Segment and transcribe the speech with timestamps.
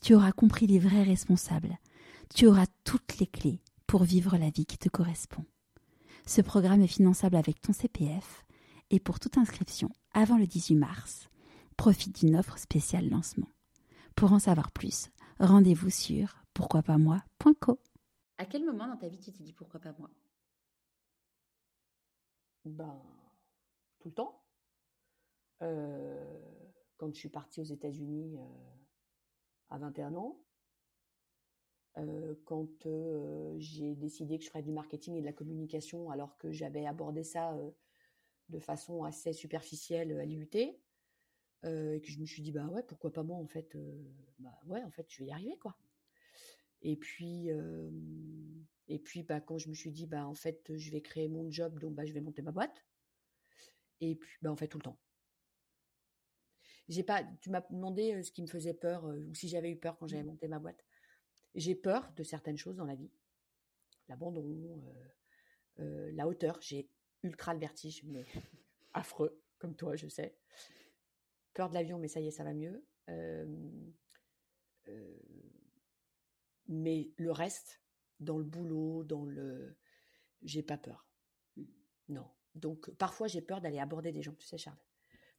[0.00, 1.78] tu auras compris les vrais responsables,
[2.34, 5.44] tu auras toutes les clés pour vivre la vie qui te correspond.
[6.26, 8.44] Ce programme est finançable avec ton CPF
[8.90, 11.28] et pour toute inscription avant le 18 mars,
[11.76, 13.48] profite d'une offre spéciale lancement.
[14.14, 17.80] Pour en savoir plus, rendez-vous sur pourquoi-pas-moi.co.
[18.38, 20.10] À quel moment dans ta vie tu t'es dit pourquoi pas moi?
[22.64, 23.02] Ben,
[24.00, 24.42] tout le temps.
[25.62, 26.38] Euh,
[26.96, 28.44] quand je suis partie aux États-Unis euh,
[29.70, 30.40] à 21 ans,
[31.98, 32.86] euh, quand
[33.58, 37.24] j'ai décidé que je ferais du marketing et de la communication alors que j'avais abordé
[37.24, 37.56] ça
[38.48, 43.12] de façon assez superficielle à l'IUT, et que je me suis dit bah ouais pourquoi
[43.12, 43.76] pas moi en fait
[44.38, 45.76] bah ouais en fait je vais y arriver quoi.
[46.82, 47.48] Et puis
[48.88, 51.50] et puis bah quand je me suis dit bah en fait je vais créer mon
[51.50, 52.84] job donc bah je vais monter ma boîte.
[54.00, 54.98] Et puis bah en fait tout le temps
[56.90, 59.96] j'ai pas tu m'as demandé ce qui me faisait peur ou si j'avais eu peur
[59.96, 60.26] quand j'avais mmh.
[60.26, 60.84] monté ma boîte
[61.54, 63.10] j'ai peur de certaines choses dans la vie
[64.08, 64.44] l'abandon
[65.78, 66.90] la hauteur j'ai
[67.22, 68.26] ultra le vertige mais
[68.92, 70.36] affreux comme toi je sais
[71.54, 72.84] peur de l'avion, mais ça y est, ça va mieux.
[76.68, 77.80] mais le reste,
[78.20, 79.76] dans le boulot, dans le,
[80.42, 81.06] j'ai pas peur.
[81.56, 81.64] Mmh.
[82.10, 82.30] Non.
[82.54, 84.78] Donc parfois j'ai peur d'aller aborder des gens, tu sais, Charles.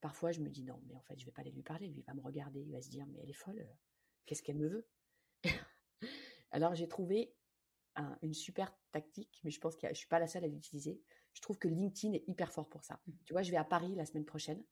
[0.00, 1.88] Parfois je me dis non, mais en fait je vais pas aller lui parler.
[1.88, 3.66] Lui il va me regarder, il va se dire mais elle est folle.
[4.26, 4.88] Qu'est-ce qu'elle me veut?
[6.50, 7.34] Alors j'ai trouvé
[8.22, 11.00] une super tactique, mais je pense que je suis pas la seule à l'utiliser.
[11.32, 13.00] Je trouve que LinkedIn est hyper fort pour ça.
[13.06, 13.12] Mmh.
[13.24, 14.62] Tu vois, je vais à Paris la semaine prochaine.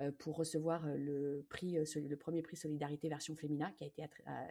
[0.00, 3.86] Euh, pour recevoir euh, le prix, euh, le premier prix solidarité version féminin qui a
[3.86, 4.02] été,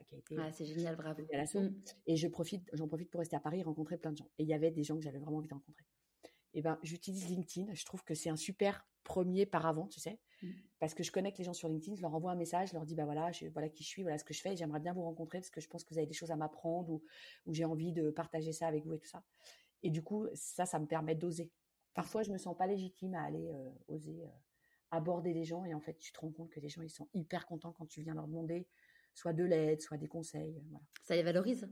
[0.08, 1.22] qui a été ah, c'est génial, bravo.
[1.22, 1.70] Mm.
[2.08, 4.30] Et je profite, j'en profite pour rester à Paris et rencontrer plein de gens.
[4.40, 5.86] Et il y avait des gens que j'avais vraiment envie de rencontrer.
[6.56, 7.74] Et ben, j'utilise LinkedIn.
[7.74, 10.50] Je trouve que c'est un super premier par avant, tu sais, mm.
[10.80, 12.86] parce que je connecte les gens sur LinkedIn, je leur envoie un message, je leur
[12.86, 14.94] dis bah voilà, je, voilà qui je suis, voilà ce que je fais, j'aimerais bien
[14.94, 17.04] vous rencontrer parce que je pense que vous avez des choses à m'apprendre ou,
[17.46, 19.24] ou j'ai envie de partager ça avec vous et tout ça.
[19.84, 21.52] Et du coup, ça, ça me permet d'oser.
[21.94, 23.52] Parfois, je me sens pas légitime à aller
[23.88, 24.26] oser
[24.92, 27.08] aborder les gens et en fait tu te rends compte que les gens ils sont
[27.14, 28.68] hyper contents quand tu viens leur demander
[29.14, 30.62] soit de l'aide, soit des conseils.
[30.70, 30.84] Voilà.
[31.04, 31.70] Ça les valorise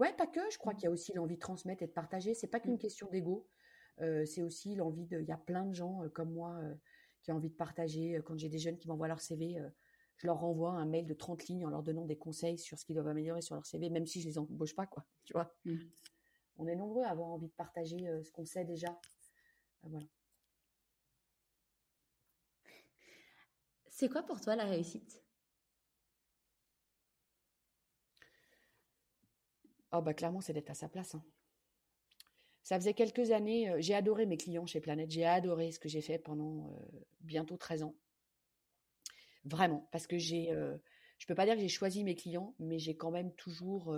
[0.00, 0.40] Ouais, pas que.
[0.50, 2.32] Je crois qu'il y a aussi l'envie de transmettre et de partager.
[2.32, 2.78] C'est pas qu'une mm.
[2.78, 3.46] question d'ego.
[4.00, 5.20] Euh, c'est aussi l'envie de.
[5.20, 6.74] Il y a plein de gens euh, comme moi euh,
[7.22, 8.18] qui ont envie de partager.
[8.24, 9.62] Quand j'ai des jeunes qui m'envoient leur CV,
[10.16, 12.86] je leur renvoie un mail de 30 lignes en leur donnant des conseils sur ce
[12.86, 15.04] qu'ils doivent améliorer sur leur CV, même si je les embauche pas, quoi.
[15.24, 15.54] Tu vois.
[15.66, 15.76] Mm.
[16.56, 18.98] On est nombreux à avoir envie de partager ce qu'on sait déjà.
[19.82, 20.06] voilà.
[23.90, 25.22] C'est quoi pour toi la réussite?
[29.92, 31.14] Oh bah clairement, c'est d'être à sa place.
[31.14, 31.24] Hein.
[32.62, 35.88] Ça faisait quelques années, euh, j'ai adoré mes clients chez Planète, j'ai adoré ce que
[35.88, 37.96] j'ai fait pendant euh, bientôt 13 ans.
[39.44, 40.76] Vraiment, parce que j'ai, euh,
[41.18, 43.96] je peux pas dire que j'ai choisi mes clients, mais j'ai quand même toujours,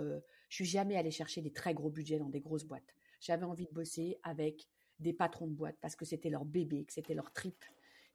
[0.49, 2.95] je suis jamais allée chercher des très gros budgets dans des grosses boîtes.
[3.19, 4.67] J'avais envie de bosser avec
[4.99, 7.63] des patrons de boîtes parce que c'était leur bébé, que c'était leur trip,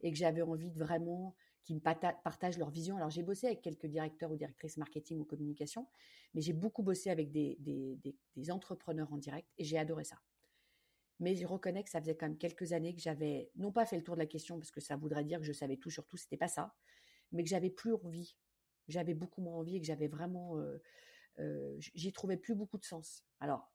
[0.00, 1.34] et que j'avais envie de vraiment
[1.69, 2.97] qui partagent leur vision.
[2.97, 5.87] Alors j'ai bossé avec quelques directeurs ou directrices marketing ou communication,
[6.33, 7.59] mais j'ai beaucoup bossé avec des,
[8.51, 10.17] entrepreneurs en direct et j'ai adoré ça.
[11.21, 13.97] Mais je reconnais que ça faisait quand même quelques années que j'avais non pas fait
[13.97, 16.07] le tour de la question parce que ça voudrait dire que je savais tout sur
[16.07, 16.75] tout, c'était pas ça,
[17.33, 18.39] mais que j'avais plus envie,
[18.87, 20.81] j'avais beaucoup moins envie et que j'avais vraiment, euh,
[21.41, 23.27] euh, j'y trouvais plus beaucoup de sens.
[23.41, 23.71] Alors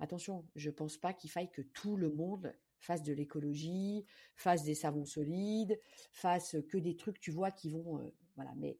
[0.00, 4.04] attention, je pense pas qu'il faille que tout le monde fasse de l'écologie,
[4.34, 8.52] fasse des savons solides, fasse que des trucs, tu vois, qui vont, euh, voilà.
[8.56, 8.78] Mais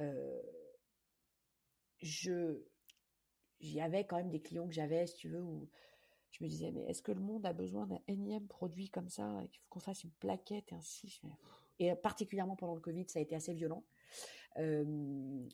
[0.00, 0.42] euh,
[2.00, 2.62] je,
[3.60, 5.68] j'y avais quand même des clients que j'avais, si tu veux, où
[6.30, 9.44] je me disais, mais est-ce que le monde a besoin d'un énième produit comme ça,
[9.50, 11.20] qu'il faut qu'on fasse une plaquette et ainsi
[11.78, 13.84] Et particulièrement pendant le Covid, ça a été assez violent.
[14.58, 14.84] Euh,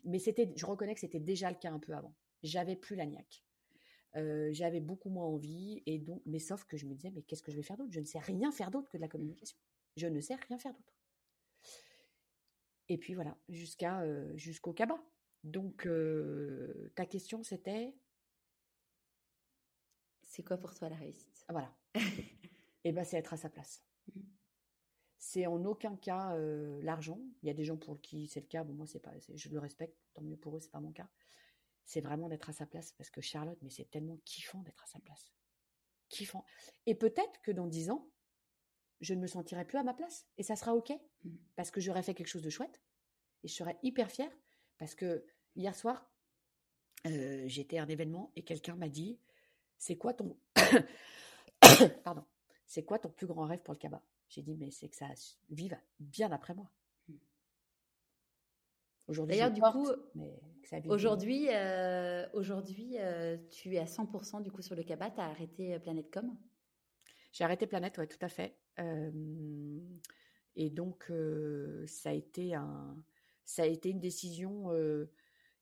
[0.05, 2.15] mais c'était, je reconnais que c'était déjà le cas un peu avant.
[2.45, 3.45] J'avais plus la niaque
[4.53, 7.51] j'avais beaucoup moins envie et donc, mais sauf que je me disais, mais qu'est-ce que
[7.51, 7.93] je vais faire d'autre?
[7.93, 9.59] Je ne sais rien faire d'autre que de la communication.
[9.97, 10.95] Je ne sais rien faire d'autre.
[12.89, 14.05] Et puis voilà, jusqu'à
[14.37, 15.01] jusqu'au cabas.
[15.45, 15.89] Donc
[16.95, 17.95] ta question c'était?
[20.23, 21.45] C'est quoi pour toi la réussite?
[21.49, 21.75] Voilà.
[21.95, 22.01] et
[22.85, 23.83] eh ben c'est être à sa place.
[24.15, 24.21] Mmh.
[25.19, 27.21] c'est en aucun cas euh, l'argent.
[27.43, 28.65] Il y a des gens pour qui c'est le cas.
[28.65, 29.97] Bon, moi, c'est pas, je le respecte.
[30.15, 31.09] Tant mieux pour eux, c'est pas mon cas.
[31.89, 34.87] C'est vraiment d'être à sa place parce que Charlotte, mais c'est tellement kiffant d'être à
[34.87, 35.33] sa place.
[36.11, 36.45] Kiffant.
[36.85, 38.11] Et peut-être que dans dix ans,
[39.01, 41.31] je ne me sentirai plus à ma place et ça sera ok mmh.
[41.57, 42.83] parce que j'aurais fait quelque chose de chouette
[43.43, 44.31] et je serais hyper fière
[44.77, 45.25] parce que
[45.57, 46.13] hier soir,
[47.07, 49.19] euh, j'étais à un événement et quelqu'un m'a dit,
[49.79, 50.39] c'est quoi ton,
[52.05, 52.25] pardon,
[52.67, 55.09] c'est quoi ton plus grand rêve pour le cabas J'ai dit, mais c'est que ça
[55.49, 56.71] vive bien après moi.
[59.09, 59.89] Aujourd'hui, D'ailleurs, du coup,
[60.89, 65.11] aujourd'hui, euh, aujourd'hui, euh, tu es à 100% du coup sur le cabas.
[65.11, 66.37] Tu as arrêté Planète Com?
[67.33, 68.55] J'ai arrêté Planète, ouais, tout à fait.
[70.57, 71.11] et donc,
[71.87, 72.97] ça a été un,
[73.45, 74.71] ça a été une décision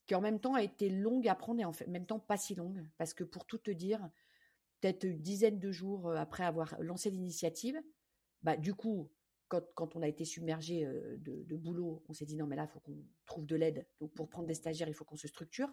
[0.06, 2.56] qui en même temps a été longue à prendre et en même temps pas si
[2.56, 2.84] longue.
[2.98, 4.00] Parce que pour tout te dire,
[4.81, 7.81] peut-être une dizaine de jours après avoir lancé l'initiative,
[8.43, 9.08] bah, du coup,
[9.48, 10.84] quand, on a été submergé
[11.19, 13.87] de, boulot, on s'est dit non, mais là, il faut qu'on trouve de l'aide.
[14.00, 15.72] Donc, pour prendre des stagiaires, il faut qu'on se structure.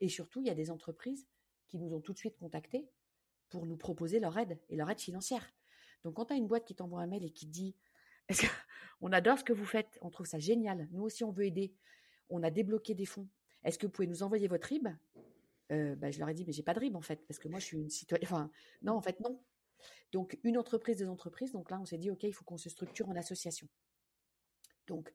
[0.00, 1.26] Et surtout, il y a des entreprises
[1.66, 2.88] qui nous ont tout de suite contactés
[3.50, 5.52] pour nous proposer leur aide et leur aide financière.
[6.02, 7.74] Donc, quand tu as une boîte qui t'envoie un mail et qui te dit
[9.00, 11.74] on adore ce que vous faites, on trouve ça génial, nous aussi on veut aider,
[12.30, 13.28] on a débloqué des fonds,
[13.64, 14.88] est-ce que vous pouvez nous envoyer votre RIB?
[15.72, 17.48] Euh, bah, Je leur ai dit, mais j'ai pas de RIB en fait, parce que
[17.48, 18.26] moi je suis une citoyenne.
[18.26, 18.50] Enfin,
[18.82, 19.40] non, en fait, non.
[20.14, 21.52] Donc, une entreprise, des entreprises.
[21.52, 23.68] Donc là, on s'est dit, OK, il faut qu'on se structure en association.
[24.86, 25.12] Donc,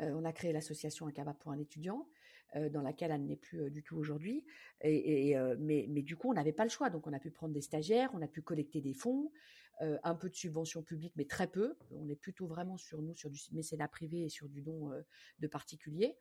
[0.00, 2.08] euh, on a créé l'association Un pour un étudiant,
[2.56, 4.44] euh, dans laquelle elle n'est plus du tout aujourd'hui.
[4.84, 6.90] Mais, du coup, on n'avait pas le choix.
[6.90, 9.32] Donc, on a pu prendre des stagiaires, on a pu collecter des fonds,
[9.80, 11.76] un peu de subventions publiques, mais très peu.
[11.90, 14.92] On est plutôt vraiment sur nous, sur du mécénat privé et sur du don
[15.40, 16.16] de particuliers.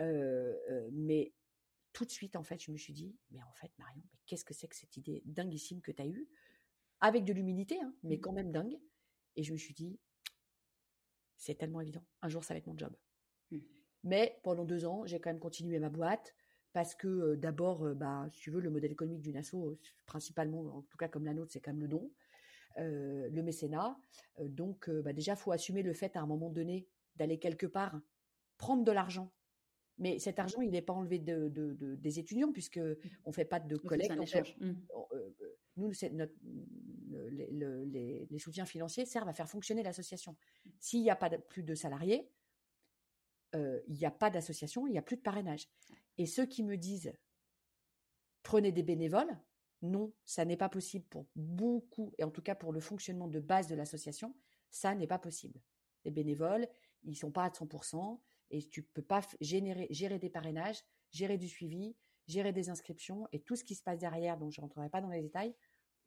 [0.00, 1.32] Euh, euh, mais
[1.92, 4.44] tout de suite, en fait, je me suis dit, mais en fait, Marion, mais qu'est-ce
[4.44, 6.28] que c'est que cette idée dinguissime que tu as eue?
[7.00, 8.20] Avec de l'humilité, hein, mais mmh.
[8.20, 8.78] quand même dingue.
[9.36, 9.98] Et je me suis dit,
[11.36, 12.04] c'est tellement évident.
[12.22, 12.94] Un jour, ça va être mon job.
[13.50, 13.58] Mmh.
[14.04, 16.34] Mais pendant deux ans, j'ai quand même continué ma boîte
[16.72, 20.82] parce que euh, d'abord, bah, si tu veux, le modèle économique d'une asso, principalement, en
[20.82, 22.10] tout cas comme la nôtre, c'est quand même le don,
[22.76, 23.98] le mécénat.
[24.40, 26.86] donc, bah, déjà, faut assumer le fait à un moment donné
[27.16, 28.00] d'aller quelque part
[28.56, 29.32] prendre de l'argent
[29.98, 31.48] mais cet argent, il n'est pas enlevé de,
[31.96, 32.96] des étudiants puisque mmh.
[33.24, 34.12] on fait pas de collecte.
[34.60, 34.72] Mmh.
[35.12, 35.30] Euh,
[35.76, 36.34] nous, notre,
[37.30, 40.36] les, soutiens financiers servent à faire fonctionner l'association.
[40.78, 42.30] S'il n'y a pas plus de salariés,
[43.54, 45.68] euh, il n'y a pas d'association, il n'y a plus de parrainage.
[46.18, 47.12] Et ceux qui me disent
[48.42, 49.38] prenez des bénévoles,
[49.82, 53.40] non, ça n'est pas possible pour beaucoup, et en tout cas pour le fonctionnement de
[53.40, 54.34] base de l'association,
[54.70, 55.60] ça n'est pas possible.
[56.04, 56.68] Les bénévoles,
[57.04, 61.48] ils ne sont pas à 100%, et tu peux pas gérer des parrainages, gérer du
[61.48, 61.94] suivi,
[62.26, 65.00] gérer des inscriptions et tout ce qui se passe derrière, dont je ne rentrerai pas
[65.00, 65.54] dans les détails,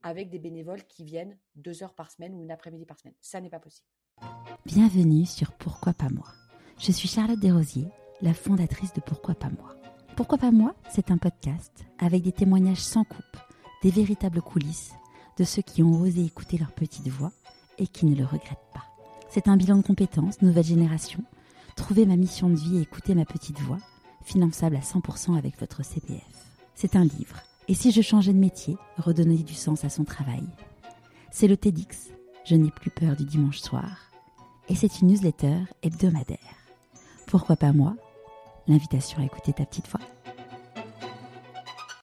[0.03, 3.15] avec des bénévoles qui viennent deux heures par semaine ou une après-midi par semaine.
[3.21, 3.87] Ça n'est pas possible.
[4.65, 6.27] Bienvenue sur Pourquoi pas moi.
[6.79, 7.89] Je suis Charlotte Desrosiers,
[8.21, 9.75] la fondatrice de Pourquoi pas moi.
[10.15, 13.37] Pourquoi pas moi C'est un podcast avec des témoignages sans coupe,
[13.83, 14.93] des véritables coulisses
[15.37, 17.31] de ceux qui ont osé écouter leur petite voix
[17.77, 18.85] et qui ne le regrettent pas.
[19.29, 21.23] C'est un bilan de compétences, nouvelle génération,
[21.75, 23.79] Trouver ma mission de vie et écouter ma petite voix,
[24.23, 26.21] finançable à 100% avec votre CPF.
[26.75, 27.41] C'est un livre.
[27.71, 30.43] Et si je changeais de métier, redonner du sens à son travail
[31.31, 32.09] C'est le TEDx.
[32.43, 34.11] Je n'ai plus peur du dimanche soir.
[34.67, 36.37] Et c'est une newsletter hebdomadaire.
[37.27, 37.95] Pourquoi pas moi?
[38.67, 40.01] L'invitation à écouter ta petite voix.